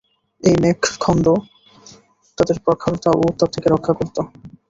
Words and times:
এই 0.43 0.55
মেঘখণ্ড 0.61 1.25
তাদের 2.37 2.57
প্রখরতা 2.63 3.09
ও 3.11 3.29
উত্তাপ 3.29 3.49
থেকে 3.51 3.67
রক্ষা 3.69 3.93
করত। 3.93 4.17